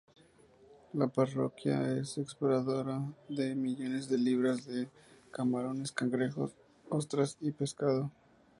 [0.93, 2.95] La parroquia es exportadora
[3.29, 4.89] de millones de libras de
[5.29, 6.55] camarones, cangrejos,
[6.89, 8.11] ostras y pescado.